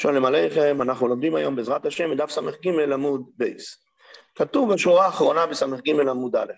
שלום 0.00 0.24
עליכם, 0.24 0.82
אנחנו 0.82 1.08
לומדים 1.08 1.34
היום 1.34 1.56
בעזרת 1.56 1.86
השם 1.86 2.10
מדף 2.10 2.30
ס"ג 2.30 2.68
עמוד 2.92 3.30
ב'. 3.36 3.84
כתוב 4.34 4.72
בשורה 4.72 5.06
האחרונה 5.06 5.46
בס"ג 5.46 5.90
עמוד 5.90 6.36
א', 6.36 6.52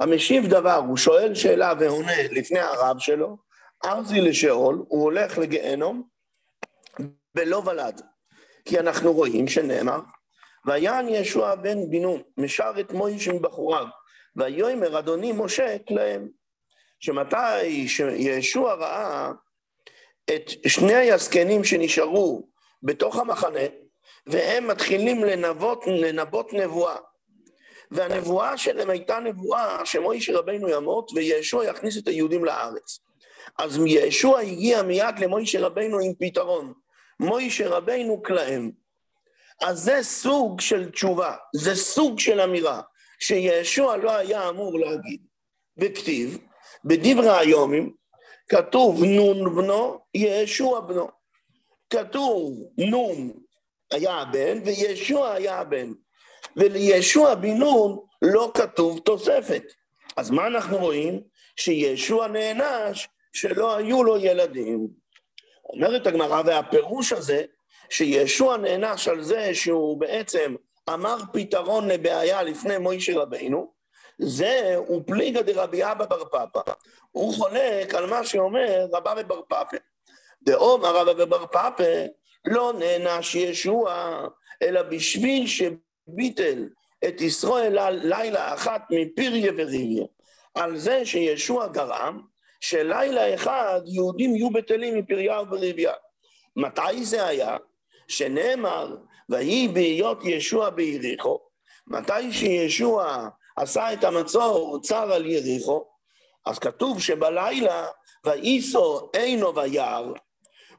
המשיב 0.00 0.46
דבר, 0.46 0.80
הוא 0.88 0.96
שואל 0.96 1.34
שאלה 1.34 1.72
ועונה 1.80 2.22
לפני 2.30 2.60
הרב 2.60 2.98
שלו, 2.98 3.36
אזיל 3.84 4.20
לשאול, 4.20 4.84
הוא 4.88 5.02
הולך 5.02 5.38
לגיהנום 5.38 6.08
בלא 7.34 7.62
ולד. 7.66 8.15
כי 8.66 8.78
אנחנו 8.78 9.12
רואים 9.12 9.48
שנאמר, 9.48 10.00
ויען 10.66 11.08
ישוע 11.08 11.54
בן 11.54 11.90
בינון, 11.90 12.22
משר 12.36 12.72
את 12.80 12.92
מויש 12.92 13.28
מבחוריו, 13.28 13.86
ויאמר 14.36 14.98
אדוני 14.98 15.32
משה 15.32 15.76
להם. 15.90 16.28
שמתי 17.00 17.88
שישוע 17.88 18.74
ראה 18.74 19.30
את 20.34 20.50
שני 20.66 21.12
הזקנים 21.12 21.64
שנשארו 21.64 22.48
בתוך 22.82 23.16
המחנה, 23.16 23.60
והם 24.26 24.68
מתחילים 24.68 25.24
לנבות, 25.24 25.84
לנבות 25.86 26.52
נבואה. 26.52 26.96
והנבואה 27.90 28.58
שלהם 28.58 28.90
הייתה 28.90 29.18
נבואה 29.18 29.86
שמויש 29.86 30.30
רבנו 30.30 30.68
ימות 30.68 31.12
וישוע 31.14 31.64
יכניס 31.64 31.98
את 31.98 32.08
היהודים 32.08 32.44
לארץ. 32.44 32.98
אז 33.58 33.80
ישוע 33.86 34.40
הגיע 34.40 34.82
מיד 34.82 35.18
למויש 35.18 35.56
רבנו 35.56 35.98
עם 35.98 36.12
פתרון. 36.20 36.72
מוישה 37.20 37.68
רבינו 37.68 38.22
כלהם. 38.22 38.70
אז 39.62 39.78
זה 39.78 39.98
סוג 40.02 40.60
של 40.60 40.90
תשובה, 40.90 41.36
זה 41.54 41.74
סוג 41.74 42.18
של 42.18 42.40
אמירה, 42.40 42.80
שישוע 43.20 43.96
לא 43.96 44.10
היה 44.10 44.48
אמור 44.48 44.78
להגיד. 44.78 45.20
בכתיב, 45.76 46.38
בדברי 46.84 47.38
היומים, 47.38 47.94
כתוב 48.48 49.04
נון 49.04 49.56
בנו, 49.56 49.98
ישוע 50.14 50.80
בנו. 50.80 51.08
כתוב 51.90 52.52
נון 52.78 53.32
היה 53.92 54.14
הבן, 54.14 54.58
וישוע 54.64 55.32
היה 55.32 55.58
הבן. 55.58 55.92
ולישוע 56.56 57.34
בן 57.34 57.56
נון 57.56 57.98
לא 58.22 58.52
כתוב 58.54 58.98
תוספת. 58.98 59.62
אז 60.16 60.30
מה 60.30 60.46
אנחנו 60.46 60.76
רואים? 60.76 61.22
שישוע 61.56 62.28
נענש 62.28 63.08
שלא 63.32 63.76
היו 63.76 64.04
לו 64.04 64.18
ילדים. 64.18 64.88
אומרת 65.68 66.06
הגמרא, 66.06 66.42
והפירוש 66.46 67.12
הזה, 67.12 67.44
שישוע 67.90 68.56
נענש 68.56 69.08
על 69.08 69.22
זה 69.22 69.54
שהוא 69.54 70.00
בעצם 70.00 70.54
אמר 70.92 71.16
פתרון 71.32 71.88
לבעיה 71.88 72.42
לפני 72.42 72.78
מוישה 72.78 73.18
רבינו, 73.18 73.72
זה 74.18 74.74
הוא 74.76 75.02
פליגא 75.06 75.42
דרבי 75.42 75.84
אבא 75.84 76.06
בר 76.06 76.24
פפא. 76.24 76.72
הוא 77.12 77.34
חולק 77.34 77.94
על 77.94 78.06
מה 78.06 78.24
שאומר 78.24 78.86
רבא 78.92 79.14
ובר 79.18 79.42
פפא. 79.48 79.76
דאומר 80.42 80.96
רבא 80.96 81.22
ובר 81.22 81.46
פפא 81.46 82.06
לא 82.44 82.72
נענש 82.78 83.34
ישוע, 83.34 84.20
אלא 84.62 84.82
בשביל 84.82 85.46
שביטל 85.46 86.68
את 87.08 87.20
ישראל 87.20 87.78
לילה 88.02 88.54
אחת 88.54 88.82
מפיריה 88.90 89.52
וריביה. 89.56 90.04
על 90.54 90.76
זה 90.76 91.06
שישוע 91.06 91.66
גרם 91.66 92.20
שלילה 92.68 93.34
אחד 93.34 93.80
יהודים 93.84 94.36
יהיו 94.36 94.50
בטלים 94.50 94.98
מפריה 94.98 95.40
ובריביה. 95.40 95.92
מתי 96.56 97.04
זה 97.04 97.26
היה? 97.26 97.56
שנאמר, 98.08 98.96
ויהי 99.28 99.68
בהיות 99.68 100.24
ישוע 100.24 100.70
ביריחו, 100.70 101.38
מתי 101.86 102.32
שישוע 102.32 103.28
עשה 103.56 103.92
את 103.92 104.04
המצור 104.04 104.80
צר 104.82 105.12
על 105.12 105.26
יריחו, 105.26 105.84
אז 106.46 106.58
כתוב 106.58 107.02
שבלילה 107.02 107.86
ואיסו 108.24 109.10
עינו 109.12 109.54
וירא, 109.54 110.00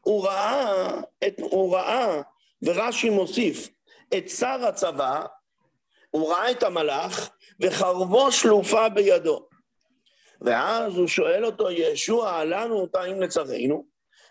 הוא 0.02 0.26
ראה, 0.26 0.88
את, 1.28 1.40
הוא 1.40 1.76
ראה, 1.76 2.22
ורש"י 2.62 3.10
מוסיף, 3.10 3.70
את 4.18 4.30
שר 4.30 4.66
הצבא, 4.68 5.26
הוא 6.12 6.34
ראה 6.34 6.52
את 6.52 6.64
המלאך, 6.64 7.30
וחרבו 7.62 8.32
שלופה 8.32 8.90
בידו. 8.90 9.48
ואז 10.42 10.98
הוא 10.98 11.08
שואל 11.08 11.46
אותו, 11.46 11.72
ישוע, 11.72 12.44
לנו 12.44 12.76
אותה 12.76 13.06
אם 13.06 13.22
לצרינו? 13.22 13.86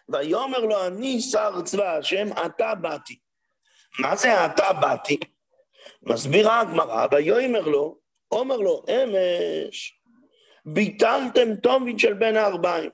ויאמר 0.08 0.58
לו, 0.58 0.86
אני 0.86 1.20
שר 1.20 1.60
צבא 1.64 1.96
השם, 1.96 2.28
אתה 2.46 2.74
באתי. 2.74 3.18
מה 3.98 4.16
זה 4.16 4.46
אתה 4.46 4.72
באתי? 4.72 5.18
מסבירה 6.02 6.60
הגמרא, 6.60 7.06
ויאמר 7.12 7.60
לו, 7.60 7.98
אומר 8.32 8.56
לו, 8.56 8.82
אמש, 8.88 10.00
ביטלתם 10.64 11.56
תומית 11.56 11.98
של 11.98 12.14
בין 12.14 12.36
הארבעים. 12.36 12.90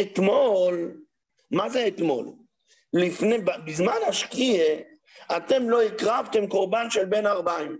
אתמול, 0.00 1.00
מה 1.50 1.68
זה 1.68 1.86
אתמול? 1.86 2.26
לפני, 2.92 3.38
בזמן 3.38 3.98
השקיע, 4.08 4.64
אתם 5.36 5.70
לא 5.70 5.82
הקרבתם 5.82 6.46
קורבן 6.46 6.90
של 6.90 7.04
בין 7.04 7.26
הארבעים, 7.26 7.78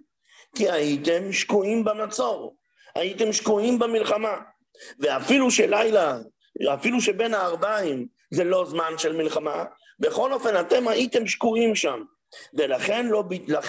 כי 0.56 0.70
הייתם 0.70 1.32
שקועים 1.32 1.84
במצור, 1.84 2.56
הייתם 2.94 3.32
שקועים 3.32 3.78
במלחמה. 3.78 4.36
ואפילו 4.98 5.50
שלילה, 5.50 6.18
אפילו 6.74 7.00
שבין 7.00 7.34
הארבעים 7.34 8.06
זה 8.30 8.44
לא 8.44 8.64
זמן 8.66 8.92
של 8.98 9.16
מלחמה, 9.16 9.64
בכל 10.00 10.32
אופן 10.32 10.60
אתם 10.60 10.88
הייתם 10.88 11.26
שקועים 11.26 11.74
שם, 11.74 12.02
ולכן 12.54 13.06
לא, 13.06 13.24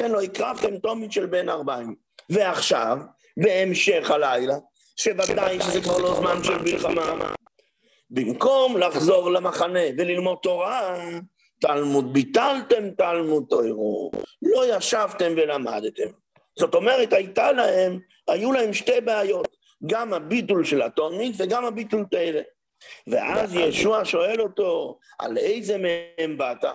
לא 0.10 0.22
הקרבתם 0.22 0.78
תומית 0.78 1.12
של 1.12 1.26
בין 1.26 1.50
הארבעים. 1.50 1.96
ועכשיו, 2.30 2.98
בהמשך 3.38 4.12
הלילה, 4.12 4.56
שוודאי 4.98 5.62
שזה 5.62 5.82
כבר 5.82 5.98
לא 5.98 6.16
זמן 6.16 6.44
של 6.44 6.62
מלחמה, 6.62 7.34
במקום 8.10 8.78
לחזור 8.78 9.32
למחנה 9.32 9.80
וללמוד 9.98 10.38
תורה, 10.42 10.98
תלמוד 11.62 12.14
ביטלתם 12.14 12.90
תלמוד 12.98 13.44
תוירו, 13.50 14.12
לא 14.42 14.78
ישבתם 14.78 15.34
ולמדתם. 15.38 16.08
זאת 16.60 16.76
אומרת, 16.76 17.14
הייתה 17.14 17.52
להם, 17.52 18.00
היו 18.28 18.52
להם 18.52 18.74
שתי 18.74 19.02
בעיות. 19.02 19.59
גם 19.86 20.14
הביטול 20.14 20.64
של 20.64 20.82
התומית 20.82 21.36
וגם 21.38 21.66
הביטול 21.66 22.06
תרא. 22.12 22.42
ואז 23.08 23.56
ישוע 23.56 24.06
שואל 24.06 24.42
אותו, 24.42 25.00
על 25.20 25.38
איזה 25.38 25.78
מהם 25.78 26.38
באת? 26.38 26.66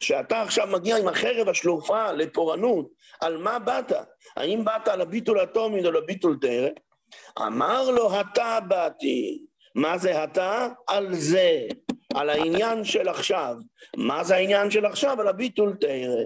שאתה 0.00 0.42
עכשיו 0.42 0.66
מגיע 0.66 0.96
עם 0.96 1.08
החרב 1.08 1.48
השלופה 1.48 2.12
לפורענות, 2.12 2.88
על 3.20 3.36
מה 3.36 3.58
באת? 3.58 3.92
האם 4.36 4.64
באת 4.64 4.88
על 4.88 5.00
הביטול 5.00 5.40
התומית 5.40 5.84
או 5.84 5.90
לביטול 5.90 6.38
תרא? 6.40 6.68
אמר 7.38 7.90
לו, 7.90 8.20
אתה 8.20 8.58
באתי. 8.68 9.44
מה 9.74 9.98
זה 9.98 10.24
אתה? 10.24 10.68
על 10.86 11.14
זה, 11.14 11.60
על 12.14 12.30
העניין 12.30 12.84
של 12.84 13.08
עכשיו. 13.08 13.56
מה 13.96 14.24
זה 14.24 14.34
העניין 14.34 14.70
של 14.70 14.86
עכשיו? 14.86 15.20
על 15.20 15.28
הביטול 15.28 15.76
תרא. 15.80 16.22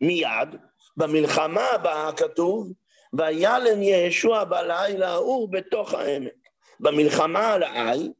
מיד, 0.00 0.48
במלחמה 0.96 1.64
הבאה 1.74 2.12
כתוב, 2.12 2.72
וילן 3.14 3.82
ישוע 3.82 4.44
בלילה 4.44 5.08
ההוא 5.08 5.48
בתוך 5.52 5.94
העמק. 5.94 6.32
במלחמה 6.80 7.52
על 7.52 7.62
העי, 7.62 8.12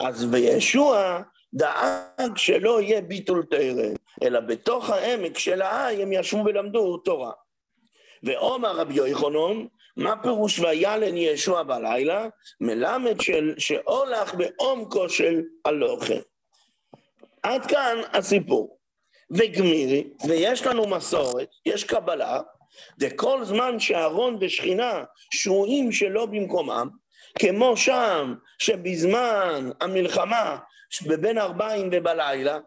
אז 0.00 0.26
וישוע 0.30 1.20
דאג 1.54 2.36
שלא 2.36 2.80
יהיה 2.80 3.00
ביטול 3.00 3.44
תרא, 3.50 3.88
אלא 4.22 4.40
בתוך 4.40 4.90
העמק 4.90 5.38
של 5.38 5.62
העי 5.62 6.02
הם 6.02 6.12
ישבו 6.12 6.44
ולמדו 6.44 6.96
תורה. 6.96 7.32
ועומר 8.22 8.76
רבי 8.76 8.94
יוחנן, 8.94 9.66
מה 9.96 10.22
פירוש 10.22 10.58
וילן 10.58 11.16
ישוע 11.16 11.62
בלילה? 11.62 12.28
מלמד 12.60 13.20
של, 13.20 13.54
שהולך 13.58 14.34
בעומקו 14.34 15.08
של 15.08 15.42
הלוכה. 15.64 16.14
עד 17.42 17.66
כאן 17.66 18.00
הסיפור. 18.12 18.78
וגמירי, 19.30 20.04
ויש 20.28 20.66
לנו 20.66 20.88
מסורת, 20.88 21.48
יש 21.66 21.84
קבלה, 21.84 22.40
וכל 23.00 23.44
זמן 23.44 23.80
שאהרון 23.80 24.36
ושכינה 24.40 25.04
שרויים 25.34 25.92
שלא 25.92 26.26
במקומם, 26.26 26.88
כמו 27.38 27.76
שם 27.76 28.34
שבזמן 28.58 29.70
המלחמה 29.80 30.58
בבין 31.06 31.38
ארבעים 31.38 31.88
ובלילה, 31.92 32.58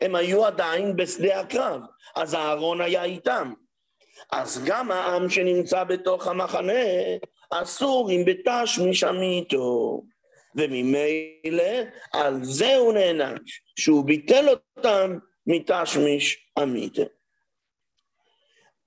הם 0.00 0.14
היו 0.14 0.44
עדיין 0.44 0.96
בשדה 0.96 1.40
הקרב, 1.40 1.80
אז 2.16 2.34
אהרון 2.34 2.80
היה 2.80 3.04
איתם. 3.04 3.52
אז 4.32 4.64
גם 4.64 4.90
העם 4.90 5.30
שנמצא 5.30 5.84
בתוך 5.84 6.26
המחנה 6.26 6.72
אסור 7.50 8.10
אם 8.10 8.24
בתש 8.26 8.78
משמיתו. 8.78 10.02
וממילא 10.56 11.82
על 12.12 12.44
זה 12.44 12.76
הוא 12.76 12.92
נענש, 12.92 13.62
שהוא 13.78 14.04
ביטל 14.04 14.46
אותם 14.48 15.18
מתשמיש 15.46 16.50
עמיתה. 16.58 17.02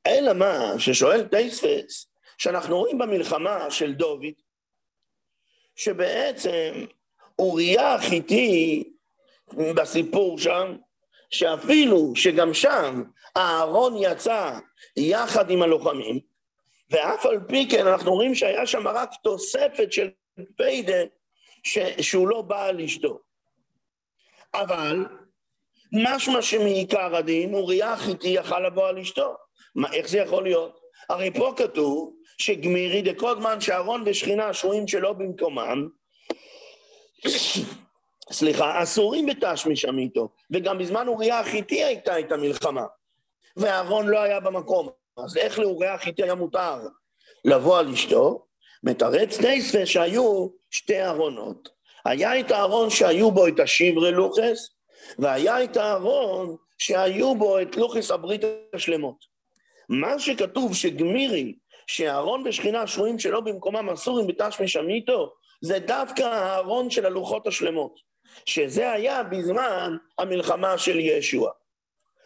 אלא 0.07 0.33
מה 0.33 0.73
ששואל 0.79 1.27
טייספס, 1.27 2.07
שאנחנו 2.37 2.77
רואים 2.77 2.97
במלחמה 2.97 3.71
של 3.71 3.93
דוד, 3.93 4.33
שבעצם 5.75 6.85
אוריה 7.39 7.93
החיתי 7.93 8.83
בסיפור 9.53 10.39
שם, 10.39 10.77
שאפילו 11.29 12.15
שגם 12.15 12.53
שם 12.53 13.03
אהרון 13.37 13.93
יצא 13.99 14.59
יחד 14.97 15.49
עם 15.49 15.61
הלוחמים, 15.61 16.19
ואף 16.89 17.25
על 17.25 17.39
פי 17.47 17.67
כן 17.71 17.87
אנחנו 17.87 18.13
רואים 18.13 18.35
שהיה 18.35 18.65
שם 18.65 18.87
רק 18.87 19.09
תוספת 19.23 19.91
של 19.91 20.09
פיידה 20.57 21.03
ש... 21.63 21.77
שהוא 22.01 22.27
לא 22.27 22.41
בא 22.41 22.65
על 22.65 22.81
אשתו. 22.81 23.19
אבל 24.53 25.05
משמע 25.93 26.41
שמעיקר 26.41 27.15
הדין 27.15 27.53
אוריה 27.53 27.93
החיתי 27.93 28.27
יכל 28.27 28.59
לבוא 28.59 28.87
על 28.87 28.99
אשתו. 28.99 29.46
מה, 29.77 29.93
איך 29.93 30.09
זה 30.09 30.17
יכול 30.17 30.43
להיות? 30.43 30.79
הרי 31.09 31.33
פה 31.33 31.53
כתוב 31.57 32.13
שגמירי 32.37 33.01
דכל 33.01 33.35
זמן 33.35 33.61
שאהרון 33.61 34.03
ושכינה 34.05 34.53
שוהים 34.53 34.87
שלא 34.87 35.13
במקומם, 35.13 35.87
סליחה, 38.31 38.83
אסורים 38.83 39.25
בתשמיש 39.25 39.85
עמיתו, 39.85 40.29
וגם 40.51 40.77
בזמן 40.77 41.07
אוריה 41.07 41.39
החיתי 41.39 41.83
הייתה 41.83 42.19
את 42.19 42.31
המלחמה, 42.31 42.85
ואהרון 43.57 44.07
לא 44.07 44.19
היה 44.19 44.39
במקום, 44.39 44.89
אז 45.17 45.37
איך 45.37 45.59
לאוריה 45.59 45.93
החיתי 45.93 46.23
היה 46.23 46.35
מותר 46.35 46.79
לבוא 47.45 47.79
על 47.79 47.93
אשתו? 47.93 48.45
מתרץ 48.83 49.39
נייספה 49.39 49.85
שהיו 49.85 50.47
שתי 50.71 51.03
ארונות. 51.03 51.69
היה 52.05 52.39
את 52.39 52.51
הארון 52.51 52.89
שהיו 52.89 53.31
בו 53.31 53.47
את 53.47 53.59
השברי 53.59 54.11
לוחס, 54.11 54.69
והיה 55.19 55.63
את 55.63 55.77
הארון 55.77 56.55
שהיו 56.77 57.35
בו 57.35 57.59
את 57.59 57.75
לוחס 57.75 58.11
הברית 58.11 58.41
השלמות. 58.73 59.36
מה 59.89 60.19
שכתוב 60.19 60.75
שגמירי, 60.75 61.55
שאהרון 61.87 62.43
ושכינה 62.45 62.87
שרויים 62.87 63.19
שלא 63.19 63.41
במקומם 63.41 63.89
אסורים 63.89 64.27
בתשמיש 64.27 64.75
עמיתו, 64.75 65.33
זה 65.61 65.79
דווקא 65.79 66.23
הארון 66.23 66.89
של 66.89 67.05
הלוחות 67.05 67.47
השלמות, 67.47 67.99
שזה 68.45 68.91
היה 68.91 69.23
בזמן 69.23 69.97
המלחמה 70.17 70.77
של 70.77 70.99
ישוע. 70.99 71.51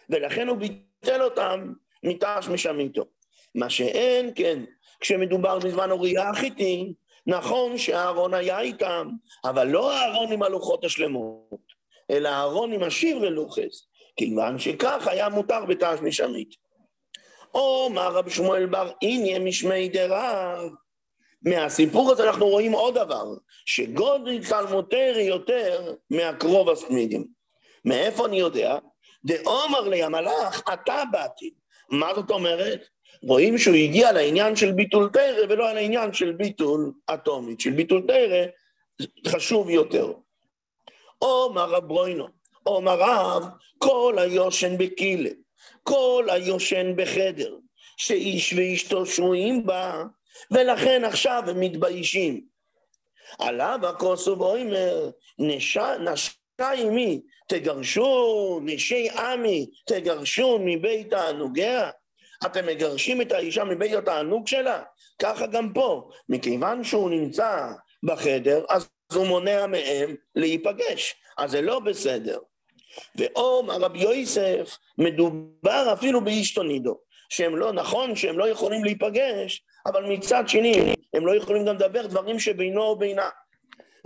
ולכן 0.10 0.48
הוא 0.48 0.58
ביטל 0.58 1.22
אותם 1.22 1.74
מתשמיש 2.04 2.66
עמיתו. 2.66 3.06
מה 3.56 3.70
שאין, 3.70 4.32
כן, 4.36 4.64
כשמדובר 5.00 5.60
בזמן 5.60 5.92
אוריה 5.92 6.30
החיטי, 6.30 6.94
נכון 7.28 7.78
שאהרון 7.78 8.34
היה 8.34 8.60
איתם, 8.60 9.10
אבל 9.46 9.68
לא 9.68 9.94
אהרון 9.94 10.32
עם 10.32 10.44
הלוחות 10.44 10.86
השלמות, 10.86 11.74
אלא 12.10 12.30
אהרון 12.30 12.72
עם 12.72 12.84
השיר 12.84 13.20
ללוחס, 13.20 13.88
כיוון 14.18 14.60
שכך 14.60 15.08
היה 15.08 15.30
מותר 15.30 15.66
בתשמיש 15.66 16.22
עמית. 16.22 16.56
או 17.54 17.90
מה 17.94 18.08
רבי 18.08 18.30
שמואל 18.32 18.66
בר 18.66 18.92
איניה 19.02 19.40
משמי 19.40 19.90
דרב. 19.90 20.70
מהסיפור 21.46 22.12
הזה 22.12 22.30
אנחנו 22.30 22.48
רואים 22.48 22.72
עוד 22.72 22.96
דבר, 22.96 23.26
שגודל 23.66 24.46
תלמותרי 24.50 25.24
יותר 25.24 25.94
מהקרוב 26.10 26.70
הסמידים. 26.70 27.26
מאיפה 27.86 28.26
אני 28.26 28.40
יודע? 28.40 28.78
דאומר 29.26 29.82
לי 29.82 30.04
המלאך, 30.04 30.64
אתה 30.74 31.04
באתי. 31.12 31.54
מה 31.90 32.16
זאת 32.16 32.32
אומרת? 32.32 32.88
רואים 33.24 33.58
שהוא 33.58 33.76
הגיע 33.76 34.12
לעניין 34.12 34.56
של 34.56 34.72
ביטול 34.72 35.10
תרא 35.14 35.46
ולא 35.50 35.74
לעניין 35.74 36.14
של 36.14 36.32
ביטול 36.32 36.92
אטומית. 37.14 37.60
של 37.60 37.72
ביטול 37.72 38.02
תרא 38.08 38.46
חשוב 39.28 39.70
יותר. 39.70 40.14
או 41.22 41.54
מר 41.54 41.80
ברוינו, 41.80 42.28
או 42.66 42.82
מרב, 42.82 43.44
כל 43.78 44.16
היושן 44.18 44.78
בקילה, 44.78 45.30
כל 45.92 46.28
היושן 46.32 46.96
בחדר, 46.96 47.56
שאיש 47.98 48.54
ואשתו 48.54 49.06
שרויים 49.06 49.66
בה, 49.66 50.04
ולכן 50.52 51.04
עכשיו 51.04 51.44
הם 51.48 51.60
מתביישים. 51.60 52.42
עליו 53.40 53.80
הכוסו 53.84 54.40
ואומר, 54.40 55.10
נשה, 55.40 55.98
נשה 56.00 56.32
עמי, 56.78 57.22
תגרשו, 57.48 58.60
נשי 58.64 59.10
עמי, 59.10 59.70
תגרשו 59.86 60.60
מבית 60.62 61.14
הנוגע. 61.14 61.90
אתם 62.46 62.66
מגרשים 62.66 63.22
את 63.22 63.32
האישה 63.32 63.64
מבית 63.64 63.94
התענוג 63.94 64.48
שלה? 64.48 64.84
ככה 65.22 65.48
גם 65.48 65.74
פה. 65.74 66.10
מכיוון 66.30 66.84
שהוא 66.84 67.10
נמצא 67.10 67.72
בחדר, 68.04 68.66
אז 68.70 68.90
הוא 69.14 69.28
מונע 69.28 69.68
מהם 69.68 70.16
להיפגש. 70.36 71.16
אז 71.38 71.52
זה 71.52 71.62
לא 71.62 71.80
בסדר. 71.80 72.38
ואומר 73.16 73.78
רבי 73.78 74.00
יוסף, 74.00 74.78
מדובר 74.98 75.94
אפילו 75.94 76.22
באיש 76.22 76.54
תונידו, 76.54 76.98
שהם 77.30 77.58
לא, 77.58 77.74
נכון 77.74 78.16
שהם 78.16 78.40
לא 78.40 78.50
יכולים 78.50 78.84
להיפגש, 78.84 79.64
אבל 79.86 80.04
מצד 80.04 80.44
שני, 80.48 80.96
הם 81.14 81.26
לא 81.26 81.36
יכולים 81.36 81.66
גם 81.66 81.76
לדבר 81.76 82.08
דברים 82.08 82.40
שבינו 82.40 82.82
ובינה. 82.82 83.30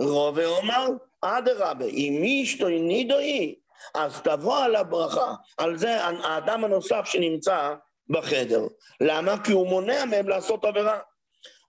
רובה 0.00 0.46
אומר, 0.46 0.86
אדרבה, 1.22 1.84
אם 1.84 2.20
איש 2.22 2.58
תונידו 2.58 3.18
היא, 3.18 3.54
אז 3.94 4.20
תבוא 4.20 4.58
על 4.58 4.76
הברכה, 4.76 5.34
על 5.58 5.76
זה 5.76 6.04
האדם 6.04 6.64
הנוסף 6.64 7.02
שנמצא 7.04 7.74
בחדר. 8.08 8.66
למה? 9.00 9.44
כי 9.44 9.52
הוא 9.52 9.68
מונע 9.68 10.04
מהם 10.04 10.28
לעשות 10.28 10.64
עבירה. 10.64 10.98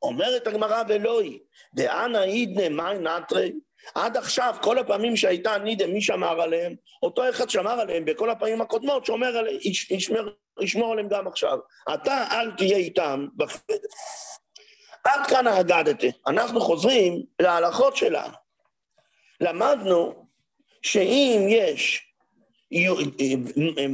אומרת 0.02 0.48
הגמרא 0.48 0.84
ולואי, 0.88 1.40
דאנה 1.74 2.24
אידנה 2.24 2.70
מאי 2.70 3.00
נטרי, 3.00 3.52
עד 3.96 4.18
עכשיו, 4.18 4.56
כל 4.62 4.78
הפעמים 4.78 5.16
שהייתה 5.16 5.58
נידה, 5.58 5.88
מי 5.88 6.02
שמר 6.02 6.42
עליהם? 6.42 6.76
אותו 7.04 7.30
אחד 7.30 7.50
שמר 7.50 7.80
עליהם 7.80 8.06
בכל 8.06 8.30
הפעמים 8.30 8.62
הקודמות, 8.62 9.06
שאומר 9.06 9.38
עליהם, 9.38 9.58
ישמר, 9.90 10.30
ישמור 10.62 10.92
עליהם 10.92 11.08
גם 11.08 11.28
עכשיו. 11.28 11.58
אתה 11.94 12.28
אל 12.32 12.52
תהיה 12.52 12.78
איתם 12.78 13.28
בחדר. 13.36 13.78
עד 15.04 15.28
כאן 15.30 15.48
האגדתי. 15.48 16.12
אנחנו 16.28 16.62
חוזרים 16.62 17.24
להלכות 17.40 17.96
שלנו. 17.96 18.34
למדנו 19.42 20.28
שאם 20.82 21.46
יש 21.50 22.08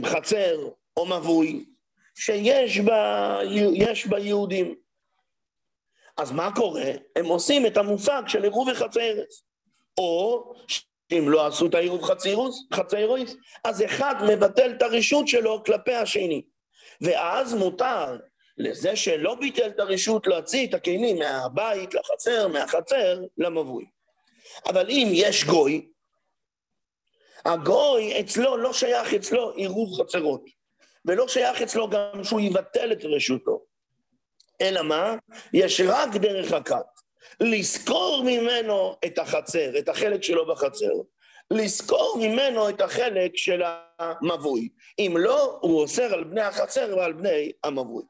חצר 0.05 0.55
או 0.97 1.05
מבוי, 1.05 1.65
שיש 2.15 2.79
בה, 2.79 3.39
בה 4.09 4.19
יהודים. 4.19 4.75
אז 6.17 6.31
מה 6.31 6.55
קורה? 6.55 6.91
הם 7.15 7.25
עושים 7.25 7.65
את 7.65 7.77
המושג 7.77 8.21
של 8.27 8.43
עירוב 8.43 8.67
וחצרס. 8.67 9.43
או 9.97 10.53
שאם 10.67 11.29
לא 11.29 11.47
עשו 11.47 11.65
את 11.65 11.73
העירוב 11.75 12.03
חצרויס, 12.73 13.35
אז 13.63 13.83
אחד 13.85 14.15
מבטל 14.29 14.71
את 14.71 14.81
הרשות 14.81 15.27
שלו 15.27 15.63
כלפי 15.63 15.93
השני. 15.93 16.41
ואז 17.01 17.53
מותר 17.53 18.17
לזה 18.57 18.95
שלא 18.95 19.35
ביטל 19.35 19.67
את 19.67 19.79
הרשות 19.79 20.27
להוציא 20.27 20.67
את 20.67 20.73
הכלים 20.73 21.19
מהבית 21.19 21.93
לחצר, 21.93 22.47
מהחצר 22.47 23.21
למבוי. 23.37 23.85
אבל 24.65 24.89
אם 24.89 25.09
יש 25.13 25.45
גוי, 25.45 25.89
הגוי 27.45 28.19
אצלו 28.19 28.57
לא 28.57 28.73
שייך 28.73 29.13
אצלו 29.13 29.51
עירוב 29.51 30.01
חצרות. 30.01 30.45
ולא 31.05 31.27
שייך 31.27 31.61
אצלו 31.61 31.89
גם 31.89 32.23
שהוא 32.23 32.41
יבטל 32.41 32.91
את 32.91 33.05
רשותו. 33.05 33.61
אלא 34.61 34.81
מה? 34.81 35.15
יש 35.53 35.81
רק 35.87 36.15
דרך 36.15 36.51
אחת, 36.53 36.85
לזכור 37.39 38.23
ממנו 38.25 38.95
את 39.05 39.19
החצר, 39.19 39.77
את 39.79 39.89
החלק 39.89 40.23
שלו 40.23 40.47
בחצר. 40.47 40.91
לזכור 41.51 42.17
ממנו 42.21 42.69
את 42.69 42.81
החלק 42.81 43.37
של 43.37 43.61
המבוי. 43.99 44.69
אם 44.99 45.15
לא, 45.19 45.57
הוא 45.61 45.81
אוסר 45.81 46.13
על 46.13 46.23
בני 46.23 46.41
החצר 46.41 46.93
ועל 46.97 47.13
בני 47.13 47.51
המבוי. 47.63 48.03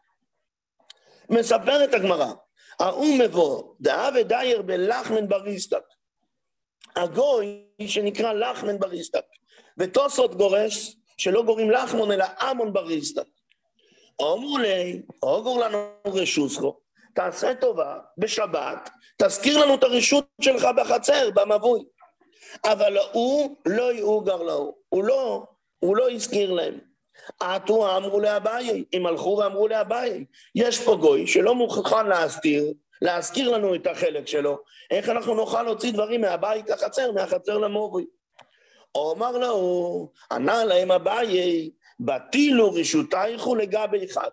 מספרת 1.29 1.93
הגמרא, 1.93 2.33
ההוא 2.79 3.17
מבוא, 3.19 3.63
דאה 3.81 4.09
ודייר 4.15 4.61
בלחמן 4.61 5.27
בריסטק. 5.27 5.83
הגוי 6.95 7.65
שנקרא 7.87 8.33
לחמן 8.33 8.79
בריסטק. 8.79 9.25
ותוסות 9.77 10.35
גורס 10.35 10.95
שלא 11.17 11.43
גורים 11.43 11.71
לחמון 11.71 12.11
אלא 12.11 12.25
אמון 12.51 12.73
בריסטה. 12.73 13.21
אמרו 14.21 14.57
לי, 14.57 15.01
אוגור 15.23 15.59
לנו 15.59 15.87
רשוסכו, 16.07 16.79
תעשה 17.13 17.55
טובה, 17.55 17.99
בשבת, 18.17 18.89
תזכיר 19.17 19.57
לנו 19.57 19.75
את 19.75 19.83
הרשות 19.83 20.25
שלך 20.41 20.67
בחצר, 20.77 21.29
במבוי. 21.33 21.83
אבל 22.65 22.97
הוא 23.11 23.55
לא 23.65 23.93
יאוגר 23.93 24.43
לו, 24.43 24.75
הוא 24.89 25.03
לא, 25.03 25.43
הוא 25.79 25.97
לא 25.97 26.09
הזכיר 26.11 26.51
להם. 26.51 26.79
עטו 27.39 27.97
אמרו 27.97 28.19
לאביי, 28.19 28.83
הם 28.93 29.05
הלכו 29.05 29.37
ואמרו 29.41 29.67
לאביי, 29.67 30.25
יש 30.55 30.79
פה 30.79 30.95
גוי 30.95 31.27
שלא 31.27 31.55
מוכן 31.55 32.07
להסתיר, 32.07 32.73
להזכיר 33.01 33.51
לנו 33.51 33.75
את 33.75 33.87
החלק 33.87 34.27
שלו, 34.27 34.59
איך 34.91 35.09
אנחנו 35.09 35.35
נוכל 35.35 35.63
להוציא 35.63 35.93
דברים 35.93 36.21
מהבית 36.21 36.69
לחצר, 36.69 37.11
מהחצר 37.11 37.57
למובוי. 37.57 38.05
אומר 38.95 39.37
לו, 39.37 40.11
ענה 40.31 40.65
להם 40.65 40.91
אביי, 40.91 41.69
בטילו 41.99 42.73
רשותייך 42.73 43.47
לגבי 43.57 44.05
אחד. 44.05 44.29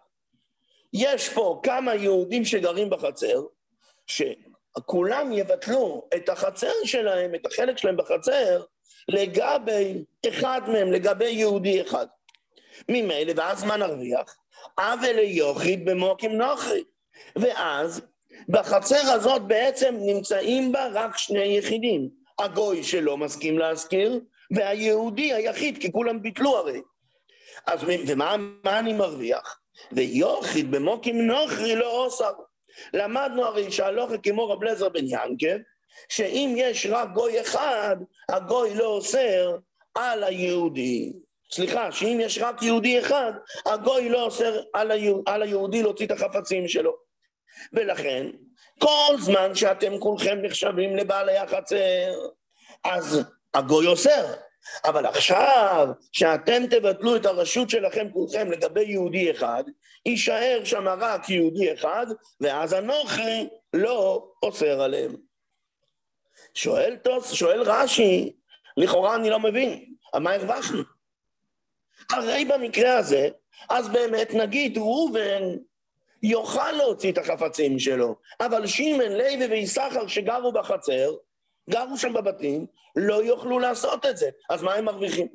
יש 0.93 1.29
פה 1.29 1.61
כמה 1.63 1.95
יהודים 1.95 2.45
שגרים 2.45 2.91
בחצר, 2.91 3.43
שכולם 4.07 5.33
יבטלו 5.33 6.09
את 6.17 6.29
החצר 6.29 6.73
שלהם, 6.85 7.35
את 7.35 7.47
החלק 7.47 7.79
שלהם 7.79 7.97
בחצר, 7.97 8.63
לגבי 9.09 10.05
אחד 10.29 10.61
מהם, 10.69 10.93
לגבי 10.93 11.31
יהודי 11.31 11.83
אחד. 11.83 12.07
ממילא, 12.89 13.33
ואז 13.37 13.65
מה 13.65 13.77
נרוויח? 13.77 14.37
עוול 14.79 15.13
ליוחיד 15.17 15.85
במוקים 15.85 16.33
נוחי. 16.33 16.83
ואז 17.37 18.01
בחצר 18.49 19.13
הזאת 19.13 19.43
בעצם 19.43 19.95
נמצאים 20.01 20.73
בה 20.73 20.89
רק 20.93 21.17
שני 21.17 21.59
יחידים. 21.59 22.09
הגוי 22.39 22.85
שלא 22.85 23.17
מסכים 23.17 23.59
להזכיר, 23.59 24.21
והיהודי 24.51 25.35
היחיד, 25.35 25.79
כי 25.79 25.93
כולם 25.93 26.23
ביטלו 26.23 26.57
הרי. 26.57 26.81
אז 27.67 27.81
ומה 28.07 28.37
אני 28.67 28.93
מרוויח? 28.93 29.61
ויוחיד 29.93 30.71
במוקים 30.71 31.27
נוכרי 31.27 31.77
לא 31.77 32.05
אוסר. 32.05 32.33
למדנו 32.95 33.45
הרי 33.45 33.73
שהלוכה 33.73 34.19
כמו 34.19 34.49
רב 34.49 34.65
לזר 34.65 34.89
בן 34.89 35.05
ינקב, 35.05 35.57
שאם 36.09 36.55
יש 36.57 36.87
רק 36.91 37.09
גוי 37.13 37.41
אחד, 37.41 37.97
הגוי 38.29 38.75
לא 38.75 38.87
אוסר 38.87 39.57
על 39.95 40.25
היהודי. 40.25 41.13
סליחה, 41.53 41.93
שאם 41.93 42.19
יש 42.23 42.39
רק 42.39 42.63
יהודי 42.63 43.01
אחד, 43.01 43.33
הגוי 43.67 44.09
לא 44.09 44.23
אוסר 44.23 44.61
על, 44.73 44.91
היהוד, 44.91 45.23
על 45.27 45.43
היהודי 45.43 45.83
להוציא 45.83 46.07
את 46.07 46.11
החפצים 46.11 46.69
שלו. 46.69 46.97
ולכן, 47.73 48.27
כל 48.79 49.17
זמן 49.19 49.55
שאתם 49.55 49.99
כולכם 49.99 50.39
נחשבים 50.43 50.97
לבעלי 50.97 51.37
החצר, 51.37 52.13
אז 52.85 53.21
הגוי 53.55 53.87
אוסר. 53.87 54.35
אבל 54.85 55.07
עכשיו, 55.07 55.89
שאתם 56.13 56.67
תבטלו 56.71 57.17
את 57.17 57.27
הרשות 57.27 57.71
שלכם 57.71 58.11
כולכם 58.13 58.51
לגבי 58.51 58.85
יהודי 58.85 59.31
אחד, 59.31 59.65
יישאר 60.07 60.61
שם 60.65 60.89
רק 60.89 61.31
יהודי 61.31 61.75
אחד, 61.75 62.07
ואז 62.41 62.73
הנוכרי 62.73 63.49
לא 63.73 64.29
אוסר 64.43 64.83
עליהם. 64.83 65.17
שואל 66.55 66.97
תוס, 66.97 67.33
שואל 67.33 67.63
רש"י, 67.63 68.33
לכאורה 68.77 69.15
אני 69.15 69.31
לא 69.31 69.39
מבין, 69.39 69.85
אבל 70.15 70.23
מה 70.23 70.33
הרווחנו? 70.33 70.83
הרי 72.11 72.45
במקרה 72.45 72.97
הזה, 72.97 73.29
אז 73.71 73.89
באמת 73.89 74.35
נגיד 74.35 74.79
ראובן 74.79 75.43
יוכל 76.23 76.73
להוציא 76.73 77.13
את 77.13 77.19
החפצים 77.19 77.79
שלו, 77.79 78.17
אבל 78.41 78.67
שמן, 78.67 79.13
לוי 79.13 79.47
ויששכר 79.51 80.07
שגרו 80.07 80.53
בחצר, 80.53 81.11
גרו 81.71 81.99
שם 81.99 82.13
בבתים, 82.13 82.67
לא 82.97 83.25
יוכלו 83.25 83.59
לעשות 83.59 84.07
את 84.07 84.17
זה. 84.17 84.31
אז 84.51 84.63
מה 84.63 84.75
הם 84.75 84.85
מרוויחים? 84.85 85.29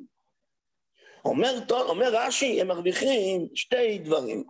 אומר, 1.24 1.54
אומר 1.70 2.08
רש"י, 2.12 2.60
הם 2.60 2.68
מרוויחים 2.68 3.48
שתי 3.54 3.98
דברים. 3.98 4.44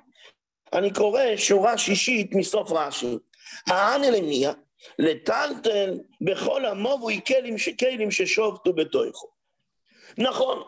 אני 0.73 0.93
קורא 0.93 1.23
שורה 1.37 1.79
שישית 1.79 2.35
מסוף 2.35 2.73
רש"י. 2.73 3.19
האנה 3.67 4.11
למיה, 4.11 4.53
לטלטל 4.99 5.99
בכל 6.21 6.67
המובוי 6.67 7.21
כלים, 7.27 7.57
כלים 7.79 8.11
ששובתו 8.11 8.73
בתוכו. 8.73 9.29
נכון, 10.19 10.63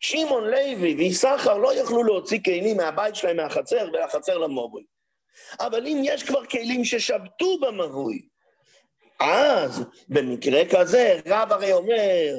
שמעון 0.00 0.44
לוי 0.44 0.94
ויששכר 0.94 1.58
לא 1.58 1.74
יכלו 1.74 2.02
להוציא 2.02 2.38
כלים 2.44 2.76
מהבית 2.76 3.16
שלהם 3.16 3.36
מהחצר 3.36 3.88
והחצר 3.92 4.38
למובוי. 4.38 4.84
אבל 5.60 5.86
אם 5.86 6.00
יש 6.04 6.22
כבר 6.22 6.46
כלים 6.46 6.84
ששבתו 6.84 7.58
במבוי, 7.60 8.28
אז 9.20 9.84
במקרה 10.08 10.62
כזה 10.70 11.20
רב 11.26 11.52
הרי 11.52 11.72
אומר 11.72 12.34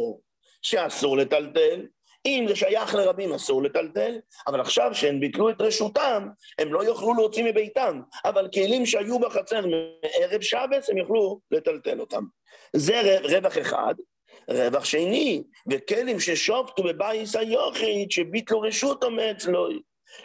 שאסור 0.61 1.17
לטלטל, 1.17 1.85
אם 2.25 2.45
זה 2.47 2.55
שייך 2.55 2.95
לרבים 2.95 3.33
אסור 3.33 3.63
לטלטל, 3.63 4.19
אבל 4.47 4.61
עכשיו 4.61 4.89
שהם 4.93 5.19
ביטלו 5.19 5.49
את 5.49 5.61
רשותם, 5.61 6.27
הם 6.59 6.73
לא 6.73 6.83
יוכלו 6.83 7.13
להוציא 7.13 7.43
מביתם, 7.43 8.01
אבל 8.25 8.47
כלים 8.53 8.85
שהיו 8.85 9.19
בחצר 9.19 9.61
מערב 9.61 10.41
שבס, 10.41 10.89
הם 10.89 10.97
יוכלו 10.97 11.39
לטלטל 11.51 11.99
אותם. 11.99 12.23
זה 12.73 13.19
רווח 13.23 13.57
אחד. 13.57 13.93
רווח 14.49 14.85
שני, 14.85 15.43
וכלים 15.71 16.19
ששופטו 16.19 16.83
בבייס 16.83 17.35
היוחיד, 17.35 18.11
שביטלו 18.11 18.61
רשות 18.61 19.03
עומד 19.03 19.33
אצלו, 19.37 19.67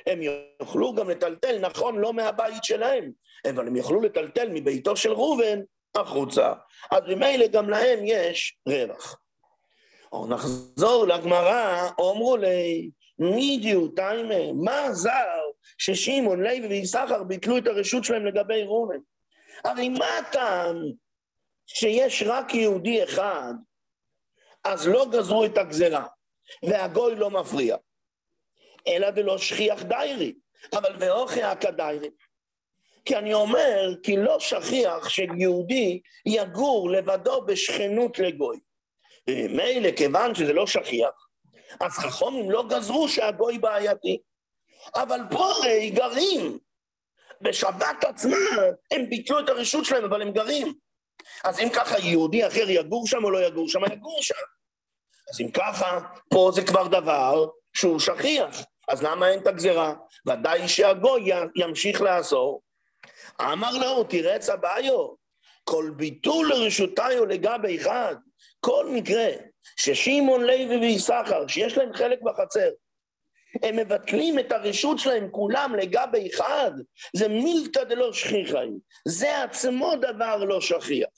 הם 0.07 0.21
יוכלו 0.23 0.95
גם 0.95 1.11
לטלטל, 1.11 1.59
נכון, 1.59 1.99
לא 1.99 2.13
מהבית 2.13 2.65
שלהם, 2.65 3.11
אבל 3.51 3.67
הם 3.67 3.77
יוכלו 3.77 4.01
לטלטל 4.01 4.49
מביתו 4.49 4.97
של 4.97 5.13
ראובן 5.13 5.61
החוצה. 5.95 6.53
אז 6.91 7.03
ממילא 7.09 7.47
גם 7.47 7.71
להם 7.71 7.99
יש 8.03 8.57
רווח. 8.69 9.19
או 10.13 10.27
נחזור 10.27 11.07
לגמרא, 11.07 11.89
אמרו 12.01 12.37
לי, 12.37 12.91
מי 13.19 13.59
דיו 13.63 13.89
טיימה, 13.89 14.53
מה 14.53 14.93
זר 14.93 15.41
ששמעון, 15.79 16.43
לוי 16.43 16.67
ויששכר 16.67 17.23
ביטלו 17.23 17.59
את 17.59 17.67
הרשות 17.67 18.05
שלהם 18.05 18.27
לגבי 18.27 18.63
ראובן? 18.63 18.99
הרי 19.65 19.89
מה 19.89 20.19
הטעם 20.19 20.77
שיש 21.67 22.23
רק 22.27 22.55
יהודי 22.55 23.05
אחד, 23.05 23.55
אז 24.65 24.89
לא 24.89 25.07
גזרו 25.13 25.45
את 25.45 25.59
הגזרה, 25.59 26.07
והגוי 26.63 27.17
לא 27.17 27.31
מפריע, 27.31 27.77
אלא 28.89 29.11
דלא 29.11 29.39
שכיח 29.39 29.83
דיירי, 29.83 30.35
אבל 30.73 30.97
ואוכי 30.99 31.43
הכדיירי. 31.43 32.11
כי 33.05 33.17
אני 33.17 33.35
אומר, 33.35 33.95
כי 34.03 34.17
לא 34.17 34.41
שכיח 34.41 35.09
שיהודי 35.09 36.01
יגור 36.27 36.91
לבדו 36.91 37.47
בשכנות 37.47 38.19
לגוי. 38.19 38.59
וממילא, 39.31 39.91
כיוון 39.97 40.35
שזה 40.35 40.53
לא 40.53 40.67
שכיח, 40.67 41.29
אז 41.81 41.93
חכומים 41.93 42.51
לא 42.51 42.65
גזרו 42.69 43.09
שהגוי 43.09 43.59
בעייתי. 43.59 44.19
אבל 44.95 45.21
פה 45.31 45.45
הרי 45.45 45.91
גרים. 45.91 46.59
בשבת 47.41 48.05
עצמה 48.05 48.37
הם 48.91 49.11
ביטלו 49.11 49.41
את 49.41 49.49
הרשות 49.49 49.85
שלהם, 49.85 50.05
אבל 50.05 50.23
הם 50.23 50.33
גרים. 50.33 50.75
אז 51.45 51.61
אם 51.61 51.69
ככה 51.75 51.99
יהודי 51.99 52.47
אחר 52.47 52.71
יגור 52.71 53.07
שם 53.07 53.25
או 53.25 53.31
לא 53.31 53.47
יגור 53.47 53.69
שם, 53.69 53.81
יגור 53.93 54.23
שם. 54.23 54.35
אז 55.33 55.41
אם 55.41 55.51
ככה, 55.51 56.01
פה 56.31 56.51
זה 56.55 56.63
כבר 56.67 56.87
דבר 56.89 57.47
שהוא 57.73 57.99
שכיח. 57.99 58.65
אז 58.89 59.03
למה 59.03 59.29
אין 59.29 59.41
את 59.41 59.47
הגזירה? 59.47 59.95
ודאי 60.27 60.69
שהגוי 60.69 61.31
ימשיך 61.57 62.01
לאסור. 62.01 62.63
אמר 63.41 63.79
לו, 63.79 64.05
תראה 64.05 64.37
את 64.37 64.43
סביו, 64.43 65.09
כל 65.65 65.91
ביטול 65.97 66.49
לרשותיו 66.49 67.27
לגבי 67.27 67.79
אחד, 67.79 68.15
כל 68.61 68.89
מקרה 68.91 69.29
ששמעון 69.77 70.45
לוי 70.45 70.77
ויששכר, 70.77 71.47
שיש 71.47 71.79
להם 71.79 71.93
חלק 71.93 72.19
בחצר, 72.23 72.71
הם 73.63 73.77
מבטלים 73.77 74.39
את 74.39 74.53
הרשות 74.53 74.99
שלהם 74.99 75.29
כולם 75.31 75.75
לגבי 75.79 76.29
אחד, 76.35 76.73
זה 77.17 77.29
מילתא 77.29 77.85
דלא 77.85 78.13
שכיחי, 78.13 78.69
זה 79.09 79.43
עצמו 79.43 79.93
דבר 80.01 80.37
לא 80.37 80.61
שכיח. 80.61 81.09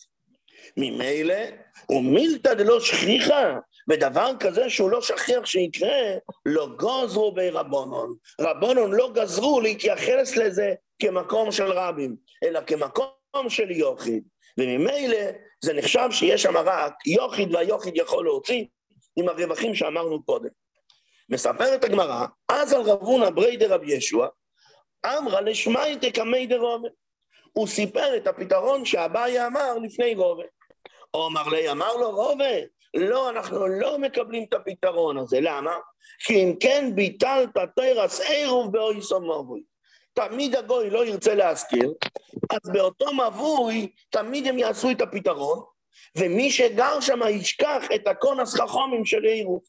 ממילא, 0.77 1.45
ומילתא 1.91 2.55
דלא 2.55 2.81
שכיחה, 2.81 3.59
ודבר 3.91 4.31
כזה 4.41 4.71
שהוא 4.71 4.91
לא 4.91 5.03
שכיח 5.03 5.47
שיקרה, 5.47 5.99
לא 6.47 6.69
גוזרו 6.77 7.35
ברבונון. 7.35 8.17
רבונון 8.41 8.93
לא 8.93 9.11
גזרו 9.15 9.61
להתייחס 9.61 10.37
לזה 10.37 10.75
כמקום 10.99 11.53
של 11.53 11.73
רבים, 11.73 12.17
אלא 12.45 12.61
כמקום 12.61 13.49
של 13.49 13.71
יוחיד. 13.71 14.25
וממילא 14.59 15.19
זה 15.65 15.73
נחשב 15.73 16.09
שיש 16.11 16.43
שם 16.43 16.57
רק 16.57 17.07
יוחיד 17.07 17.55
והיוחיד 17.55 17.97
יכול 17.97 18.25
להוציא 18.25 18.65
עם 19.17 19.29
הרווחים 19.29 19.75
שאמרנו 19.75 20.23
קודם. 20.23 20.49
מספרת 21.29 21.85
הגמרא, 21.85 22.27
אז 22.49 22.73
על 22.73 22.81
רבונה 22.81 23.31
ברי 23.31 23.57
דרב 23.57 23.81
ישוע, 23.85 24.29
אמרה 25.07 25.41
לשמי 25.41 25.97
תקמי 26.01 26.47
דרובה. 26.47 26.89
הוא 27.53 27.67
סיפר 27.67 28.17
את 28.17 28.27
הפתרון 28.27 28.85
שאביי 28.85 29.47
אמר 29.47 29.79
לפני 29.79 30.15
רובה. 30.15 30.45
אמר 31.17 31.49
לי, 31.49 31.71
אמר 31.71 31.97
לו 31.97 32.11
רובה, 32.11 32.55
לא, 32.95 33.31
אנחנו 33.31 33.67
לא 33.67 33.99
מקבלים 33.99 34.45
את 34.49 34.55
הפתרון 34.55 35.19
הזה, 35.19 35.39
למה? 35.41 35.75
כי 36.19 36.45
אם 36.45 36.55
כן 36.61 36.91
ביטלת 36.95 37.51
תרס 37.77 38.21
עירוב 38.21 38.73
באויסו 38.73 39.21
מבוי. 39.21 39.63
תמיד 40.15 40.57
הגוי 40.57 40.91
לא 40.91 41.07
ירצה 41.07 41.35
להזכיר, 41.35 41.93
אז 42.51 42.73
באותו 42.73 43.07
מבוי 43.15 43.93
תמיד 44.11 44.47
הם 44.47 44.59
יעשו 44.59 44.91
את 44.91 45.01
הפתרון, 45.01 45.65
ומי 46.19 46.51
שגר 46.51 47.01
שם 47.01 47.21
ישכח 47.31 47.85
את 47.95 48.07
הקונס 48.07 48.55
חכומים 48.55 49.05
של 49.05 49.25
עירוב. 49.25 49.63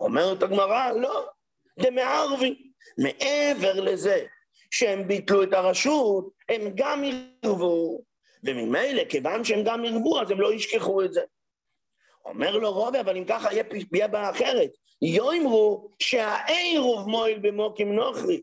אומרת 0.00 0.42
הגמרא, 0.42 0.92
לא, 0.92 1.26
דמערבי. 1.78 2.68
מעבר 2.98 3.80
לזה 3.80 4.26
שהם 4.70 5.08
ביטלו 5.08 5.42
את 5.42 5.52
הרשות, 5.52 6.30
הם 6.48 6.62
גם 6.74 7.04
ירבו, 7.04 8.00
וממילא, 8.44 9.04
כיוון 9.04 9.44
שהם 9.44 9.64
גם 9.64 9.84
ירבו, 9.84 10.20
אז 10.20 10.30
הם 10.30 10.40
לא 10.40 10.54
ישכחו 10.54 11.02
את 11.02 11.12
זה. 11.12 11.20
אומר 12.24 12.56
לו 12.56 12.72
רובי, 12.72 13.00
אבל 13.00 13.16
אם 13.16 13.24
ככה 13.24 13.48
יהיה 13.92 14.08
בעיה 14.08 14.30
אחרת. 14.30 14.70
יאמרו 15.02 15.90
שהעירוב 15.98 17.08
מועיל 17.08 17.38
במוקים 17.38 17.94
נוכרי. 17.94 18.40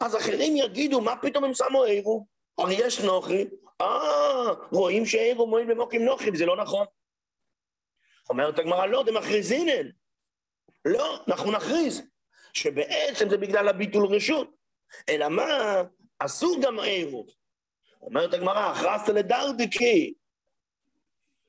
אז 0.00 0.16
אחרים 0.16 0.56
יגידו, 0.56 1.00
מה 1.00 1.16
פתאום 1.16 1.44
הם 1.44 1.54
שמו 1.54 1.84
עירוב? 1.84 2.24
הרי 2.58 2.74
יש 2.74 3.00
נוכרי. 3.00 3.48
אה, 3.80 4.52
רואים 4.72 5.06
שעירוב 5.06 5.48
מועיל 5.48 5.74
במוקים 5.74 6.04
נוכרי, 6.04 6.30
זה 6.36 6.46
לא 6.46 6.56
נכון. 6.56 6.86
אומרת 8.30 8.58
הגמרא, 8.58 8.86
לא, 8.86 9.02
אתם 9.02 9.14
מכריזינן. 9.14 9.88
לא, 10.84 11.24
אנחנו 11.28 11.52
נכריז 11.52 12.02
שבעצם 12.52 13.28
זה 13.30 13.36
בגלל 13.36 13.68
הביטול 13.68 14.06
רשות. 14.06 14.50
אלא 15.08 15.28
מה? 15.28 15.82
אסור 16.18 16.56
גם 16.62 16.80
עירוב. 16.80 17.26
אומרת 18.02 18.34
הגמרא, 18.34 18.70
הכרזת 18.70 19.08
לדרדיקי. 19.08 20.14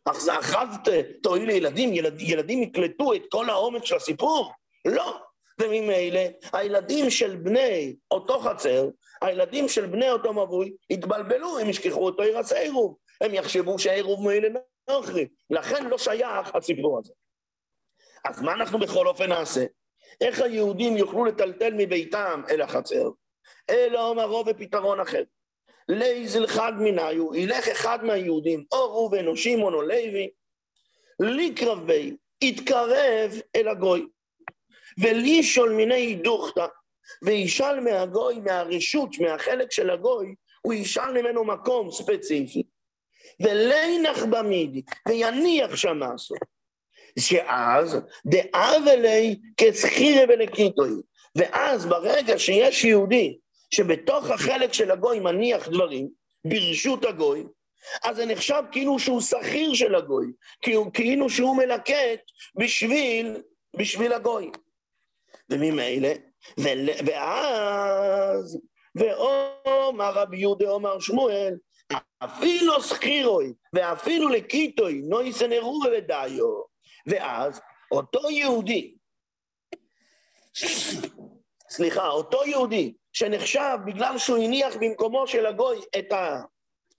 הכרזת, 0.05 0.88
תועיל 1.24 1.48
לילדים, 1.48 1.93
ילד, 1.93 2.22
ילדים 2.22 2.63
יקלטו 2.63 3.13
את 3.13 3.22
כל 3.31 3.50
העומק 3.50 3.86
של 3.86 3.96
הסיפור? 3.96 4.51
לא. 4.86 5.22
וממילא 5.62 6.22
הילדים 6.53 7.10
של 7.10 7.36
בני 7.36 7.96
אותו 8.12 8.39
חצר, 8.39 8.89
הילדים 9.22 9.70
של 9.70 9.86
בני 9.86 10.12
אותו 10.12 10.34
מבוי, 10.34 10.74
יתבלבלו, 10.89 11.60
הם 11.60 11.70
ישכחו 11.70 12.06
אותו 12.06 12.24
ירס 12.24 12.53
עירוב. 12.53 12.98
הם 13.22 13.34
יחשבו 13.34 13.80
שהעירוב 13.80 14.22
מועיל 14.22 14.46
לנוכרי. 14.89 15.27
לכן 15.50 15.88
לא 15.88 15.98
שייך 15.98 16.56
הסיפור 16.56 17.00
הזה. 17.00 17.13
אז 18.25 18.41
מה 18.41 18.53
אנחנו 18.53 18.80
בכל 18.80 19.08
אופן 19.08 19.30
נעשה? 19.30 19.65
איך 20.22 20.41
היהודים 20.41 20.98
יוכלו 20.98 21.25
לטלטל 21.25 21.74
מביתם 21.74 22.41
אל 22.50 22.62
החצר? 22.62 23.10
אלא 23.70 24.10
אומרו 24.10 24.44
בפתרון 24.44 25.00
אחר. 25.00 25.24
לייזל 25.89 26.48
חד 26.48 26.74
מניו, 26.80 27.36
ילך 27.36 27.68
אחד 27.68 28.03
מהיהודים, 28.03 28.63
או 28.72 28.77
ראובן 28.77 29.27
או 29.27 29.38
שמעון 29.38 29.74
או 29.74 29.82
לוי, 29.82 30.30
לקרבי, 31.20 32.15
יתקרב 32.41 33.32
אל 33.56 33.68
הגוי, 33.68 34.08
ולישול 35.00 35.74
מיני 35.74 36.15
דוכתא, 36.15 36.65
וישאל 37.24 37.79
מהגוי, 37.79 38.39
מהרשות, 38.39 39.10
מהחלק 39.19 39.71
של 39.71 39.89
הגוי, 39.89 40.36
הוא 40.62 40.74
ישאל 40.74 41.21
ממנו 41.21 41.43
מקום 41.43 41.91
ספציפי, 41.91 42.63
ולינח 43.39 44.24
במידי, 44.29 44.81
ויניח 45.07 45.75
שם 45.75 45.98
מעשו. 45.98 46.36
שאז 47.19 47.98
דאבלי 48.25 49.36
כסחירי 49.57 50.24
ולקיטוי. 50.29 50.91
ואז 51.36 51.86
ברגע 51.86 52.39
שיש 52.39 52.83
יהודי 52.83 53.38
שבתוך 53.74 54.29
החלק 54.29 54.74
של 54.74 54.91
הגוי 54.91 55.19
מניח 55.19 55.69
דברים, 55.69 56.10
ברשות 56.45 57.05
הגוי, 57.05 57.43
אז 58.03 58.15
זה 58.15 58.25
נחשב 58.25 58.63
כאילו 58.71 59.00
שהוא 59.00 59.21
שכיר 59.21 59.74
של 59.74 59.95
הגוי, 59.95 60.31
כאילו 60.93 61.29
שהוא 61.29 61.57
מלקט 61.57 62.19
בשביל, 62.55 63.41
בשביל 63.75 64.13
הגוי. 64.13 64.51
וממילא, 65.51 66.10
ואז, 67.05 68.60
ואומר 68.96 70.12
רבי 70.13 70.38
יהודה 70.38 70.70
אומר 70.70 71.00
שמואל, 71.00 71.53
אפילו 72.20 72.81
שכירוי 72.81 73.53
ואפילו 73.74 74.29
לקיטוי 74.29 75.01
נויסן 75.01 75.51
אירוע 75.51 75.86
ודיו. 75.98 76.62
ואז 77.08 77.62
אותו 77.91 78.29
יהודי, 78.29 78.96
סליחה, 81.70 82.08
אותו 82.08 82.46
יהודי 82.46 82.93
שנחשב 83.13 83.77
בגלל 83.86 84.17
שהוא 84.17 84.38
הניח 84.38 84.75
במקומו 84.75 85.27
של 85.27 85.46
הגוי 85.46 85.81
את, 86.00 86.12
ה, 86.12 86.41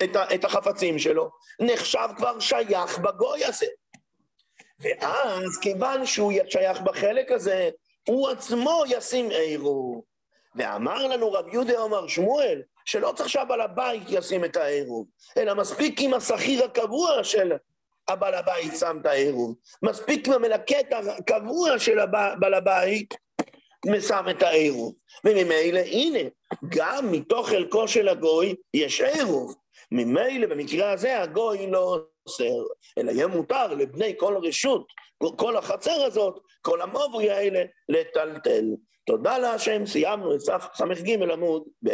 את, 0.04 0.16
ה, 0.16 0.35
את 0.35 0.44
החפצים 0.44 0.99
שלו, 0.99 1.30
נחשב 1.61 2.09
כבר 2.16 2.40
שייך 2.40 2.99
בגוי 2.99 3.44
הזה. 3.44 3.66
ואז 4.80 5.59
כיוון 5.62 6.06
שהוא 6.06 6.32
שייך 6.49 6.80
בחלק 6.80 7.30
הזה, 7.30 7.71
הוא 8.09 8.28
עצמו 8.28 8.82
ישים 8.88 9.30
עירוב. 9.30 10.02
ואמר 10.54 11.06
לנו 11.06 11.32
רב 11.32 11.49
יהודה 11.49 11.78
עומר 11.78 12.09
שמואל, 12.09 12.62
שלא 12.85 13.12
צריך 13.16 13.28
שהבעל 13.28 13.61
הבית 13.61 14.02
ישים 14.09 14.44
את 14.44 14.56
העירוב, 14.56 15.06
אלא 15.37 15.54
מספיק 15.54 16.00
עם 16.00 16.14
השכיר 16.14 16.64
הקבוע 16.64 17.25
של 17.25 17.52
הבעל 18.09 18.35
הבית 18.35 18.73
שם 18.78 18.99
את 19.00 19.06
העירוב. 19.06 19.54
מספיק 19.82 20.28
עם 20.28 20.35
המלקט 20.35 20.92
הקבוע 20.92 21.78
של 21.78 21.99
הבעל 21.99 22.54
הבית 22.54 23.14
שם 24.00 24.25
את 24.30 24.42
העירוב. 24.42 24.94
וממילא, 25.25 25.78
הנה, 25.78 26.18
גם 26.68 27.12
מתוך 27.12 27.49
חלקו 27.49 27.88
של 27.88 28.09
הגוי 28.09 28.54
יש 28.75 29.00
עירוב. 29.00 29.54
ממילא 29.92 30.47
במקרה 30.47 30.92
הזה 30.92 31.23
הגוי 31.23 31.71
לא 31.71 31.99
אוסר, 32.26 32.62
אלא 32.99 33.11
יהיה 33.11 33.26
מותר 33.26 33.75
לבני 33.75 34.14
כל 34.18 34.37
רשות, 34.42 34.87
כל 35.37 35.56
החצר 35.56 36.04
הזאת, 36.04 36.40
כל 36.62 36.83
המוברי 36.83 37.31
האלה, 37.31 37.62
לטלטל. 37.88 38.64
תודה 39.07 39.38
להשם, 39.38 39.87
סיימנו 39.87 40.35
את 40.35 40.40
ס"ג 40.40 41.23
עמוד 41.33 41.64
ב'. 41.85 41.90